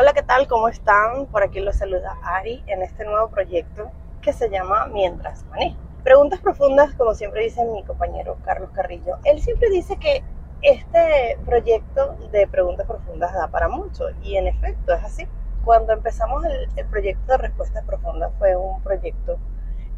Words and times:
Hola, 0.00 0.12
¿qué 0.12 0.22
tal? 0.22 0.46
¿Cómo 0.46 0.68
están? 0.68 1.26
Por 1.26 1.42
aquí 1.42 1.58
los 1.58 1.74
saluda 1.74 2.16
Ari 2.22 2.62
en 2.68 2.82
este 2.82 3.04
nuevo 3.04 3.30
proyecto 3.30 3.90
que 4.22 4.32
se 4.32 4.48
llama 4.48 4.86
Mientras 4.86 5.42
Manejo. 5.46 5.76
Preguntas 6.04 6.38
profundas, 6.38 6.94
como 6.94 7.14
siempre 7.14 7.42
dice 7.42 7.64
mi 7.64 7.82
compañero 7.82 8.38
Carlos 8.44 8.70
Carrillo. 8.70 9.16
Él 9.24 9.40
siempre 9.40 9.68
dice 9.70 9.96
que 9.96 10.22
este 10.62 11.36
proyecto 11.44 12.16
de 12.30 12.46
preguntas 12.46 12.86
profundas 12.86 13.34
da 13.34 13.48
para 13.48 13.68
mucho 13.68 14.04
y 14.22 14.36
en 14.36 14.46
efecto 14.46 14.94
es 14.94 15.02
así. 15.02 15.26
Cuando 15.64 15.92
empezamos 15.94 16.44
el, 16.44 16.68
el 16.76 16.86
proyecto 16.86 17.32
de 17.32 17.38
respuestas 17.38 17.84
profundas 17.84 18.32
fue 18.38 18.54
un 18.54 18.80
proyecto 18.84 19.40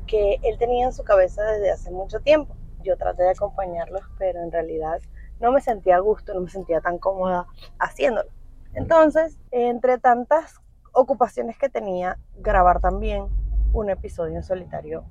que 0.06 0.38
él 0.42 0.56
tenía 0.56 0.86
en 0.86 0.94
su 0.94 1.04
cabeza 1.04 1.42
desde 1.42 1.72
hace 1.72 1.90
mucho 1.90 2.20
tiempo. 2.20 2.56
Yo 2.82 2.96
traté 2.96 3.24
de 3.24 3.32
acompañarlos, 3.32 4.04
pero 4.16 4.42
en 4.42 4.50
realidad 4.50 5.02
no 5.40 5.52
me 5.52 5.60
sentía 5.60 5.96
a 5.96 6.00
gusto, 6.00 6.32
no 6.32 6.40
me 6.40 6.48
sentía 6.48 6.80
tan 6.80 6.96
cómoda 6.96 7.46
haciéndolo. 7.78 8.30
Entonces, 8.74 9.38
entre 9.50 9.98
tantas 9.98 10.60
ocupaciones 10.92 11.58
que 11.58 11.68
tenía, 11.68 12.18
grabar 12.36 12.80
también 12.80 13.26
un 13.72 13.90
episodio 13.90 14.36
en 14.36 14.42
solitario, 14.42 15.04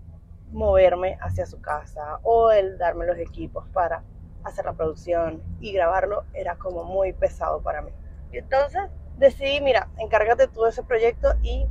moverme 0.52 1.18
hacia 1.22 1.46
su 1.46 1.62
casa 1.62 2.20
o 2.24 2.52
el 2.52 2.78
darme 2.78 3.06
los 3.06 3.18
equipos 3.18 3.68
para 3.70 4.04
hacer 4.44 4.66
la 4.66 4.74
producción 4.74 5.42
y 5.60 5.72
grabarlo 5.72 6.24
era 6.34 6.56
como 6.56 6.84
muy 6.84 7.14
pesado 7.14 7.62
para 7.62 7.82
mí. 7.82 7.92
Y 8.32 8.38
entonces 8.38 8.82
decidí, 9.18 9.62
mira, 9.62 9.90
encárgate 9.98 10.48
tú 10.48 10.64
de 10.64 10.70
ese 10.70 10.84
proyecto 10.84 11.34
y 11.42 11.68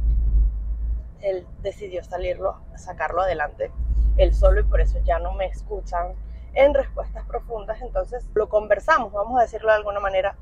él 1.21 1.47
decidió 1.63 2.05
salirlo, 2.05 2.61
sacarlo 2.77 3.23
adelante 3.23 3.73
él 4.19 4.35
solo 4.35 4.61
y 4.61 4.65
por 4.65 4.81
eso 4.81 4.99
ya 5.05 5.19
no 5.19 5.33
me 5.33 5.47
escuchan 5.47 6.15
en 6.53 6.75
respuestas 6.75 7.25
profundas. 7.25 7.81
Entonces 7.81 8.29
lo 8.35 8.49
conversamos, 8.49 9.13
vamos 9.13 9.39
a 9.39 9.43
decirlo 9.43 9.69
de 9.69 9.77
alguna 9.77 10.01
manera. 10.01 10.37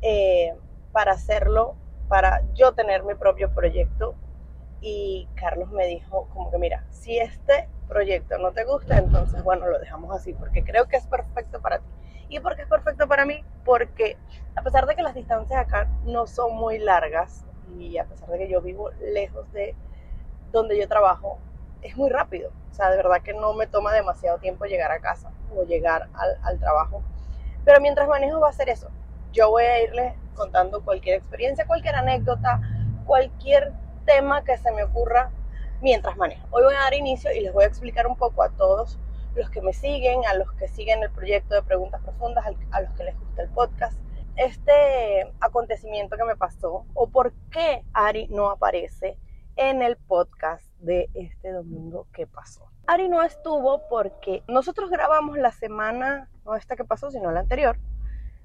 Eh, 0.00 0.54
para 0.98 1.12
hacerlo, 1.12 1.76
para 2.08 2.42
yo 2.54 2.72
tener 2.72 3.04
mi 3.04 3.14
propio 3.14 3.54
proyecto. 3.54 4.16
Y 4.80 5.28
Carlos 5.36 5.70
me 5.70 5.86
dijo 5.86 6.28
como 6.32 6.50
que 6.50 6.58
mira, 6.58 6.84
si 6.90 7.20
este 7.20 7.68
proyecto 7.86 8.36
no 8.38 8.50
te 8.50 8.64
gusta, 8.64 8.98
entonces 8.98 9.44
bueno, 9.44 9.68
lo 9.68 9.78
dejamos 9.78 10.12
así, 10.12 10.32
porque 10.32 10.64
creo 10.64 10.88
que 10.88 10.96
es 10.96 11.06
perfecto 11.06 11.60
para 11.60 11.78
ti. 11.78 11.86
¿Y 12.30 12.40
por 12.40 12.56
qué 12.56 12.62
es 12.62 12.68
perfecto 12.68 13.06
para 13.06 13.24
mí? 13.24 13.44
Porque 13.64 14.16
a 14.56 14.62
pesar 14.62 14.86
de 14.86 14.96
que 14.96 15.02
las 15.02 15.14
distancias 15.14 15.60
acá 15.60 15.88
no 16.02 16.26
son 16.26 16.56
muy 16.56 16.80
largas 16.80 17.44
y 17.78 17.96
a 17.98 18.04
pesar 18.04 18.28
de 18.30 18.38
que 18.38 18.48
yo 18.48 18.60
vivo 18.60 18.90
lejos 19.00 19.52
de 19.52 19.76
donde 20.50 20.76
yo 20.76 20.88
trabajo, 20.88 21.38
es 21.80 21.96
muy 21.96 22.10
rápido. 22.10 22.50
O 22.72 22.74
sea, 22.74 22.90
de 22.90 22.96
verdad 22.96 23.22
que 23.22 23.34
no 23.34 23.54
me 23.54 23.68
toma 23.68 23.92
demasiado 23.92 24.38
tiempo 24.38 24.64
llegar 24.64 24.90
a 24.90 24.98
casa 24.98 25.30
o 25.54 25.62
llegar 25.62 26.08
al, 26.14 26.38
al 26.42 26.58
trabajo. 26.58 27.04
Pero 27.64 27.80
mientras 27.80 28.08
manejo 28.08 28.40
va 28.40 28.48
a 28.48 28.52
ser 28.52 28.68
eso. 28.68 28.90
Yo 29.32 29.50
voy 29.50 29.64
a 29.64 29.82
irle 29.82 30.14
contando 30.34 30.82
cualquier 30.82 31.18
experiencia, 31.18 31.66
cualquier 31.66 31.96
anécdota, 31.96 32.60
cualquier 33.04 33.72
tema 34.06 34.42
que 34.42 34.56
se 34.56 34.72
me 34.72 34.84
ocurra 34.84 35.30
mientras 35.82 36.16
manejo. 36.16 36.46
Hoy 36.50 36.64
voy 36.64 36.74
a 36.74 36.80
dar 36.80 36.94
inicio 36.94 37.30
y 37.32 37.40
les 37.40 37.52
voy 37.52 37.64
a 37.64 37.66
explicar 37.66 38.06
un 38.06 38.16
poco 38.16 38.42
a 38.42 38.50
todos 38.50 38.98
los 39.34 39.50
que 39.50 39.60
me 39.60 39.72
siguen, 39.72 40.24
a 40.26 40.34
los 40.34 40.50
que 40.52 40.66
siguen 40.68 41.02
el 41.02 41.10
proyecto 41.10 41.54
de 41.54 41.62
Preguntas 41.62 42.00
Profundas, 42.02 42.44
a 42.70 42.80
los 42.80 42.92
que 42.94 43.04
les 43.04 43.18
gusta 43.18 43.42
el 43.42 43.50
podcast, 43.50 43.98
este 44.36 45.30
acontecimiento 45.40 46.16
que 46.16 46.24
me 46.24 46.36
pasó 46.36 46.86
o 46.94 47.08
por 47.08 47.32
qué 47.50 47.84
Ari 47.92 48.28
no 48.28 48.50
aparece 48.50 49.18
en 49.56 49.82
el 49.82 49.96
podcast 49.96 50.64
de 50.78 51.10
este 51.14 51.52
domingo 51.52 52.06
que 52.12 52.26
pasó. 52.26 52.70
Ari 52.86 53.08
no 53.08 53.22
estuvo 53.22 53.86
porque 53.88 54.42
nosotros 54.48 54.90
grabamos 54.90 55.36
la 55.36 55.50
semana, 55.52 56.30
no 56.44 56.54
esta 56.54 56.76
que 56.76 56.84
pasó, 56.84 57.10
sino 57.10 57.30
la 57.30 57.40
anterior, 57.40 57.78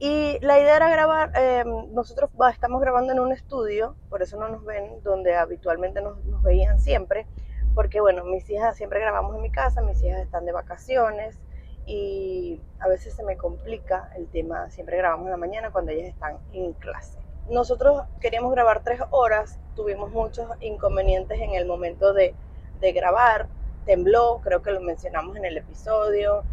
y 0.05 0.37
la 0.41 0.59
idea 0.59 0.75
era 0.75 0.89
grabar, 0.89 1.31
eh, 1.33 1.63
nosotros 1.93 2.29
estamos 2.51 2.81
grabando 2.81 3.13
en 3.13 3.21
un 3.21 3.31
estudio, 3.31 3.95
por 4.09 4.21
eso 4.21 4.37
no 4.37 4.49
nos 4.49 4.65
ven 4.65 5.01
donde 5.01 5.33
habitualmente 5.33 6.01
nos, 6.01 6.17
veían 6.43 6.77
siempre, 6.77 7.25
porque 7.73 8.01
bueno, 8.01 8.25
mis 8.25 8.49
hijas 8.49 8.75
siempre 8.75 8.99
grabamos 8.99 9.33
en 9.33 9.41
mi 9.41 9.49
casa, 9.49 9.81
mis 9.81 10.03
hijas 10.03 10.19
están 10.19 10.43
de 10.43 10.51
vacaciones 10.51 11.39
y 11.85 12.59
a 12.79 12.89
veces 12.89 13.13
se 13.13 13.23
me 13.23 13.37
complica 13.37 14.11
el 14.17 14.27
tema, 14.27 14.69
siempre 14.71 14.97
grabamos 14.97 15.27
en 15.27 15.31
la 15.31 15.37
mañana 15.37 15.71
cuando 15.71 15.93
ellas 15.93 16.09
están 16.09 16.37
en 16.51 16.73
clase. 16.73 17.17
Nosotros 17.49 18.03
queríamos 18.19 18.51
grabar 18.51 18.83
tres 18.83 18.99
horas, 19.09 19.57
tuvimos 19.73 20.11
muchos 20.11 20.49
inconvenientes 20.59 21.39
en 21.39 21.53
el 21.53 21.65
momento 21.65 22.11
de, 22.11 22.35
de 22.81 22.91
grabar, 22.91 23.47
tembló, 23.85 24.41
creo 24.43 24.61
que 24.61 24.71
lo 24.71 24.81
mencionamos 24.81 25.37
en 25.37 25.45
el 25.45 25.55
episodio, 25.55 26.43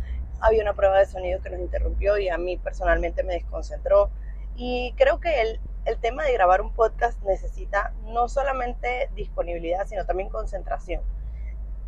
había 0.40 0.62
una 0.62 0.74
prueba 0.74 0.98
de 0.98 1.06
sonido 1.06 1.40
que 1.40 1.50
nos 1.50 1.60
interrumpió 1.60 2.18
y 2.18 2.28
a 2.28 2.38
mí 2.38 2.56
personalmente 2.56 3.22
me 3.22 3.34
desconcentró. 3.34 4.10
Y 4.56 4.94
creo 4.96 5.20
que 5.20 5.40
el, 5.40 5.60
el 5.84 5.98
tema 5.98 6.24
de 6.24 6.32
grabar 6.32 6.60
un 6.60 6.72
podcast 6.72 7.22
necesita 7.22 7.92
no 8.04 8.28
solamente 8.28 9.10
disponibilidad, 9.14 9.86
sino 9.86 10.04
también 10.04 10.28
concentración. 10.28 11.02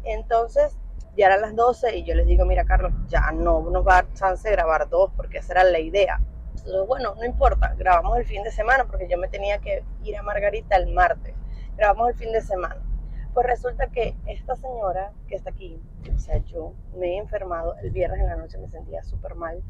Entonces, 0.04 0.76
ya 1.16 1.26
eran 1.26 1.42
las 1.42 1.54
12 1.54 1.96
y 1.96 2.04
yo 2.04 2.14
les 2.14 2.26
digo, 2.26 2.44
mira 2.44 2.64
Carlos, 2.64 2.92
ya 3.08 3.30
no 3.32 3.60
nos 3.60 3.86
va 3.86 3.98
a 3.98 4.02
dar 4.02 4.12
chance 4.14 4.50
grabar 4.50 4.88
dos 4.88 5.10
porque 5.16 5.38
esa 5.38 5.52
era 5.52 5.64
la 5.64 5.78
idea. 5.78 6.20
Entonces, 6.56 6.86
bueno, 6.86 7.14
no 7.16 7.24
importa, 7.24 7.74
grabamos 7.76 8.18
el 8.18 8.24
fin 8.24 8.42
de 8.42 8.50
semana 8.50 8.84
porque 8.84 9.08
yo 9.08 9.18
me 9.18 9.28
tenía 9.28 9.58
que 9.58 9.84
ir 10.04 10.16
a 10.16 10.22
Margarita 10.22 10.76
el 10.76 10.92
martes. 10.92 11.34
Grabamos 11.76 12.10
el 12.10 12.14
fin 12.16 12.32
de 12.32 12.40
semana. 12.40 12.80
Pues 13.34 13.46
resulta 13.46 13.86
que 13.86 14.14
esta 14.26 14.56
señora 14.56 15.12
que 15.26 15.36
está 15.36 15.50
aquí, 15.50 15.80
o 16.14 16.18
sea, 16.18 16.36
yo 16.38 16.74
me 16.96 17.14
he 17.14 17.16
enfermado, 17.16 17.76
el 17.78 17.90
viernes 17.90 18.20
en 18.20 18.26
la 18.26 18.36
noche 18.36 18.58
me 18.58 18.68
sentía 18.68 19.02
súper 19.02 19.36
mal, 19.36 19.62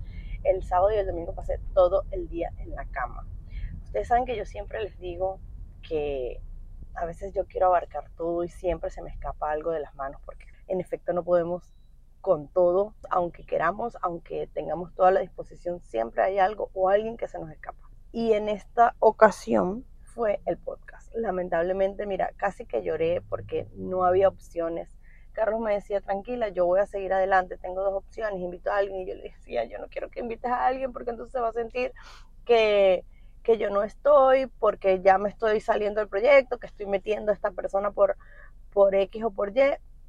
el 0.42 0.64
sábado 0.64 0.90
y 0.90 0.96
el 0.96 1.06
domingo 1.06 1.32
pasé 1.32 1.60
todo 1.72 2.04
el 2.10 2.28
día 2.28 2.52
en 2.58 2.74
la 2.74 2.84
cama. 2.86 3.24
Ustedes 3.84 4.08
saben 4.08 4.24
que 4.24 4.36
yo 4.36 4.44
siempre 4.44 4.82
les 4.82 4.98
digo 4.98 5.38
que 5.86 6.40
a 6.94 7.06
veces 7.06 7.32
yo 7.34 7.46
quiero 7.46 7.68
abarcar 7.68 8.10
todo 8.16 8.42
y 8.42 8.48
siempre 8.48 8.90
se 8.90 9.00
me 9.00 9.10
escapa 9.10 9.52
algo 9.52 9.70
de 9.70 9.78
las 9.80 9.94
manos 9.94 10.20
porque 10.24 10.46
en 10.66 10.80
efecto 10.80 11.12
no 11.12 11.22
podemos 11.22 11.72
con 12.20 12.48
todo, 12.48 12.94
aunque 13.10 13.44
queramos, 13.44 13.96
aunque 14.02 14.48
tengamos 14.48 14.92
toda 14.94 15.12
la 15.12 15.20
disposición, 15.20 15.80
siempre 15.80 16.22
hay 16.22 16.38
algo 16.38 16.70
o 16.74 16.88
alguien 16.88 17.16
que 17.16 17.28
se 17.28 17.38
nos 17.38 17.50
escapa. 17.50 17.90
Y 18.10 18.32
en 18.32 18.48
esta 18.48 18.96
ocasión 18.98 19.84
fue 20.02 20.40
el 20.46 20.58
podcast. 20.58 20.91
Lamentablemente, 21.14 22.06
mira, 22.06 22.32
casi 22.36 22.64
que 22.64 22.82
lloré 22.82 23.20
porque 23.28 23.68
no 23.74 24.04
había 24.04 24.28
opciones. 24.28 24.96
Carlos 25.32 25.60
me 25.60 25.74
decía, 25.74 26.00
tranquila, 26.00 26.48
yo 26.48 26.66
voy 26.66 26.80
a 26.80 26.86
seguir 26.86 27.12
adelante, 27.12 27.56
tengo 27.56 27.82
dos 27.82 27.94
opciones, 27.94 28.40
invito 28.40 28.70
a 28.70 28.78
alguien. 28.78 29.00
Y 29.00 29.06
yo 29.06 29.14
le 29.14 29.22
decía, 29.24 29.64
yo 29.64 29.78
no 29.78 29.88
quiero 29.88 30.10
que 30.10 30.20
invites 30.20 30.50
a 30.50 30.66
alguien 30.66 30.92
porque 30.92 31.10
entonces 31.10 31.32
se 31.32 31.40
va 31.40 31.48
a 31.48 31.52
sentir 31.52 31.92
que, 32.44 33.04
que 33.42 33.58
yo 33.58 33.70
no 33.70 33.82
estoy, 33.82 34.46
porque 34.58 35.00
ya 35.00 35.18
me 35.18 35.28
estoy 35.28 35.60
saliendo 35.60 36.00
del 36.00 36.08
proyecto, 36.08 36.58
que 36.58 36.66
estoy 36.66 36.86
metiendo 36.86 37.30
a 37.30 37.34
esta 37.34 37.50
persona 37.50 37.90
por, 37.90 38.16
por 38.72 38.94
X 38.94 39.24
o 39.24 39.30
por 39.30 39.56
Y. 39.56 39.60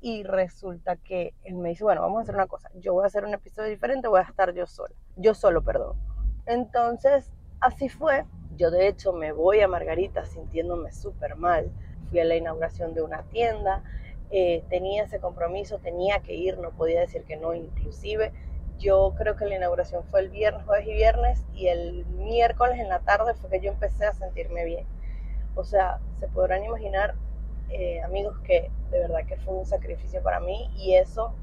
Y 0.01 0.23
resulta 0.23 0.97
que 0.97 1.33
él 1.43 1.55
me 1.55 1.69
dice, 1.69 1.85
bueno, 1.85 2.01
vamos 2.01 2.19
a 2.19 2.21
hacer 2.23 2.35
una 2.35 2.47
cosa, 2.47 2.69
yo 2.73 2.93
voy 2.93 3.05
a 3.05 3.07
hacer 3.07 3.23
un 3.23 3.33
episodio 3.33 3.69
diferente, 3.69 4.09
voy 4.09 4.19
a 4.19 4.23
estar 4.23 4.53
yo 4.53 4.67
sola, 4.67 4.93
yo 5.15 5.33
solo, 5.33 5.63
perdón. 5.63 5.97
Entonces, 6.45 7.31
así 7.61 7.87
fue, 7.87 8.25
yo 8.57 8.71
de 8.71 8.87
hecho 8.87 9.13
me 9.13 9.31
voy 9.31 9.61
a 9.61 9.67
Margarita 9.67 10.25
sintiéndome 10.25 10.91
súper 10.91 11.35
mal. 11.35 11.71
Fui 12.09 12.19
a 12.19 12.25
la 12.25 12.35
inauguración 12.35 12.93
de 12.93 13.01
una 13.01 13.23
tienda, 13.23 13.83
eh, 14.29 14.63
tenía 14.69 15.03
ese 15.03 15.19
compromiso, 15.19 15.79
tenía 15.79 16.19
que 16.19 16.33
ir, 16.33 16.57
no 16.57 16.71
podía 16.71 17.01
decir 17.01 17.23
que 17.23 17.37
no, 17.37 17.53
inclusive. 17.53 18.31
Yo 18.79 19.13
creo 19.17 19.35
que 19.35 19.45
la 19.45 19.55
inauguración 19.55 20.03
fue 20.05 20.21
el 20.21 20.29
viernes, 20.29 20.65
jueves 20.65 20.87
y 20.87 20.93
viernes, 20.93 21.45
y 21.53 21.67
el 21.67 22.05
miércoles 22.07 22.79
en 22.79 22.89
la 22.89 22.99
tarde 22.99 23.33
fue 23.35 23.49
que 23.49 23.59
yo 23.59 23.71
empecé 23.71 24.05
a 24.05 24.13
sentirme 24.13 24.65
bien. 24.65 24.85
O 25.55 25.63
sea, 25.63 25.99
se 26.19 26.27
podrán 26.27 26.63
imaginar, 26.63 27.15
eh, 27.69 28.01
amigos, 28.01 28.37
que 28.39 28.71
de 28.91 28.99
verdad 28.99 29.25
que 29.27 29.37
fue 29.37 29.53
un 29.53 29.65
sacrificio 29.65 30.21
para 30.23 30.39
mí 30.39 30.69
y 30.75 30.95
eso, 30.95 31.33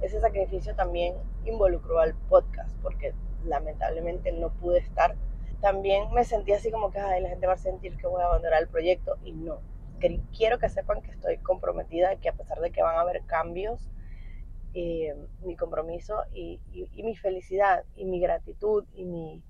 ese 0.00 0.20
sacrificio 0.20 0.74
también 0.74 1.14
involucró 1.44 2.00
al 2.00 2.14
podcast, 2.28 2.74
porque 2.82 3.14
lamentablemente 3.44 4.32
no 4.32 4.50
pude 4.50 4.78
estar 4.78 5.14
también 5.64 6.12
me 6.12 6.24
sentí 6.24 6.52
así 6.52 6.70
como 6.70 6.90
que 6.90 6.98
la 6.98 7.26
gente 7.26 7.46
va 7.46 7.54
a 7.54 7.56
sentir 7.56 7.96
que 7.96 8.06
voy 8.06 8.20
a 8.20 8.26
abandonar 8.26 8.60
el 8.60 8.68
proyecto 8.68 9.16
y 9.24 9.32
no. 9.32 9.62
Quiero 10.36 10.58
que 10.58 10.68
sepan 10.68 11.00
que 11.00 11.10
estoy 11.10 11.38
comprometida, 11.38 12.16
que 12.16 12.28
a 12.28 12.34
pesar 12.34 12.60
de 12.60 12.70
que 12.70 12.82
van 12.82 12.96
a 12.96 13.00
haber 13.00 13.24
cambios, 13.24 13.88
eh, 14.74 15.14
mi 15.42 15.56
compromiso 15.56 16.22
y, 16.34 16.60
y, 16.70 16.90
y, 16.92 17.02
mi 17.02 17.16
felicidad 17.16 17.82
y 17.96 18.04
mi 18.04 18.20
gratitud 18.20 18.84
y, 18.92 19.06
mi, 19.06 19.42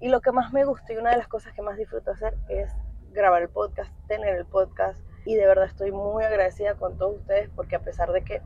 y 0.00 0.08
lo 0.08 0.20
que 0.20 0.32
más 0.32 0.52
me 0.52 0.66
gusta 0.66 0.92
y 0.92 0.98
una 0.98 1.12
de 1.12 1.16
las 1.16 1.28
cosas 1.28 1.54
que 1.54 1.62
más 1.62 1.78
disfruto 1.78 2.10
hacer 2.10 2.36
es 2.50 2.70
grabar 3.12 3.40
el 3.40 3.48
podcast, 3.48 3.90
tener 4.06 4.34
el 4.34 4.44
podcast 4.44 5.00
y 5.24 5.36
de 5.36 5.46
verdad 5.46 5.64
estoy 5.64 5.92
muy 5.92 6.24
agradecida 6.24 6.74
con 6.74 6.98
todos 6.98 7.20
ustedes 7.20 7.48
porque 7.56 7.76
a 7.76 7.80
pesar 7.80 8.12
de 8.12 8.22
que 8.22 8.42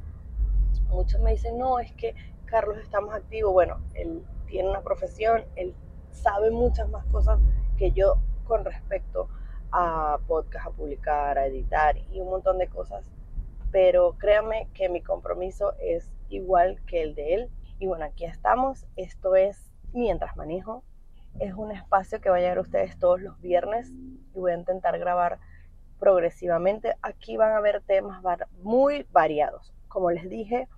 muchos 0.87 1.21
me 1.21 1.33
dicen, 1.33 1.59
no, 1.59 1.81
es 1.81 1.91
que 1.95 2.15
Carlos 2.45 2.79
está 2.79 3.01
más 3.01 3.17
activo, 3.17 3.51
bueno, 3.51 3.83
él 3.95 4.23
tiene 4.47 4.69
una 4.69 4.83
profesión, 4.83 5.43
él 5.57 5.75
sabe 6.13 6.51
muchas 6.51 6.89
más 6.89 7.05
cosas 7.07 7.41
que 7.77 7.93
yo 7.93 8.19
con 8.45 8.65
respecto 8.65 9.29
a 9.73 10.19
podcast, 10.27 10.67
a 10.67 10.71
publicar, 10.71 11.39
a 11.39 11.47
editar 11.47 11.97
y 12.13 12.21
un 12.21 12.31
montón 12.31 12.59
de 12.59 12.69
cosas. 12.69 13.05
Pero 13.71 14.17
créanme 14.19 14.69
que 14.75 14.89
mi 14.89 15.03
compromiso 15.03 15.75
es 15.81 16.11
igual 16.29 16.81
que 16.87 17.03
el 17.03 17.15
de 17.15 17.35
él. 17.35 17.51
Y 17.79 17.87
bueno, 17.87 18.05
aquí 18.05 18.25
estamos. 18.25 18.87
Esto 18.97 19.35
es 19.35 19.73
Mientras 19.93 20.37
Manejo. 20.37 20.85
Es 21.41 21.55
un 21.55 21.73
espacio 21.73 22.21
que 22.21 22.29
va 22.29 22.37
a 22.37 22.41
llegar 22.41 22.59
a 22.59 22.63
ustedes 22.63 22.99
todos 22.99 23.21
los 23.21 23.41
viernes 23.41 23.91
y 24.35 24.39
voy 24.39 24.53
a 24.53 24.59
intentar 24.59 24.99
grabar 24.99 25.39
progresivamente. 25.99 26.97
Aquí 27.01 27.37
van 27.39 27.53
a 27.53 27.57
haber 27.57 27.81
temas 27.81 28.23
muy 28.63 29.07
variados. 29.11 29.73
Como 29.89 30.11
les 30.11 30.29
dije, 30.29 30.69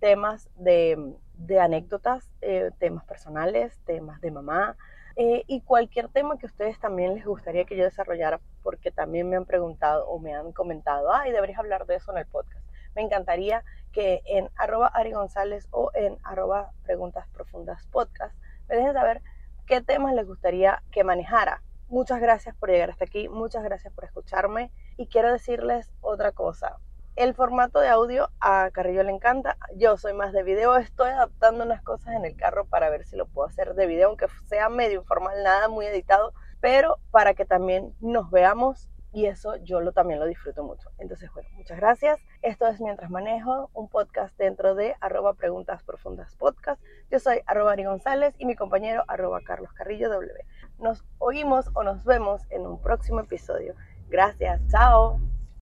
temas 0.00 0.48
de, 0.56 1.16
anécdotas, 1.60 2.30
eh, 2.40 2.70
temas 2.78 3.04
personales, 3.04 3.78
temas 3.84 4.20
de 4.20 4.30
mamá 4.30 4.76
eh, 5.16 5.44
y 5.46 5.62
cualquier 5.62 6.08
tema 6.08 6.38
que 6.38 6.46
ustedes 6.46 6.78
también 6.78 7.14
les 7.14 7.24
gustaría 7.24 7.64
que 7.64 7.76
yo 7.76 7.84
desarrollara, 7.84 8.40
porque 8.62 8.90
también 8.90 9.28
me 9.28 9.36
han 9.36 9.46
preguntado 9.46 10.08
o 10.08 10.18
me 10.18 10.34
han 10.34 10.52
comentado, 10.52 11.12
ay, 11.12 11.32
deberías 11.32 11.58
hablar 11.58 11.86
de 11.86 11.96
eso 11.96 12.12
en 12.12 12.18
el 12.18 12.26
podcast. 12.26 12.64
Me 12.94 13.02
encantaría 13.02 13.64
que 13.92 14.22
en 14.26 14.48
arroba 14.56 14.88
Ari 14.88 15.12
González 15.12 15.66
o 15.70 15.90
en 15.94 16.18
arroba 16.22 16.72
Preguntas 16.84 17.26
Profundas 17.28 17.86
Podcast 17.86 18.36
me 18.68 18.76
dejen 18.76 18.92
saber 18.92 19.22
qué 19.66 19.80
temas 19.80 20.14
les 20.14 20.26
gustaría 20.26 20.82
que 20.90 21.04
manejara. 21.04 21.62
Muchas 21.88 22.20
gracias 22.20 22.54
por 22.54 22.70
llegar 22.70 22.90
hasta 22.90 23.06
aquí, 23.06 23.28
muchas 23.28 23.64
gracias 23.64 23.92
por 23.94 24.04
escucharme 24.04 24.70
y 24.96 25.06
quiero 25.06 25.32
decirles 25.32 25.90
otra 26.00 26.32
cosa. 26.32 26.78
El 27.18 27.34
formato 27.34 27.80
de 27.80 27.88
audio 27.88 28.30
a 28.38 28.70
Carrillo 28.70 29.02
le 29.02 29.10
encanta, 29.10 29.56
yo 29.74 29.96
soy 29.96 30.12
más 30.12 30.32
de 30.32 30.44
video, 30.44 30.76
estoy 30.76 31.10
adaptando 31.10 31.64
unas 31.64 31.82
cosas 31.82 32.14
en 32.14 32.24
el 32.24 32.36
carro 32.36 32.64
para 32.66 32.90
ver 32.90 33.04
si 33.06 33.16
lo 33.16 33.26
puedo 33.26 33.48
hacer 33.48 33.74
de 33.74 33.88
video, 33.88 34.06
aunque 34.06 34.28
sea 34.46 34.68
medio 34.68 35.00
informal, 35.00 35.42
nada 35.42 35.66
muy 35.66 35.86
editado, 35.86 36.32
pero 36.60 37.00
para 37.10 37.34
que 37.34 37.44
también 37.44 37.92
nos 37.98 38.30
veamos 38.30 38.88
y 39.12 39.26
eso 39.26 39.56
yo 39.56 39.80
lo, 39.80 39.90
también 39.90 40.20
lo 40.20 40.26
disfruto 40.26 40.62
mucho. 40.62 40.90
Entonces, 40.98 41.28
bueno, 41.34 41.48
muchas 41.56 41.78
gracias. 41.78 42.20
Esto 42.42 42.68
es 42.68 42.80
Mientras 42.80 43.10
Manejo, 43.10 43.68
un 43.74 43.88
podcast 43.88 44.38
dentro 44.38 44.76
de 44.76 44.94
arroba 45.00 45.34
preguntas 45.34 45.82
profundas 45.82 46.36
podcast. 46.36 46.80
Yo 47.10 47.18
soy 47.18 47.40
arroba 47.46 47.72
Ari 47.72 47.82
González 47.82 48.32
y 48.38 48.46
mi 48.46 48.54
compañero 48.54 49.02
arroba 49.08 49.40
Carlos 49.44 49.72
Carrillo 49.72 50.08
W. 50.08 50.32
Nos 50.78 51.04
oímos 51.18 51.68
o 51.74 51.82
nos 51.82 52.04
vemos 52.04 52.42
en 52.50 52.64
un 52.64 52.80
próximo 52.80 53.18
episodio. 53.18 53.74
Gracias, 54.08 54.60
chao. 54.68 55.18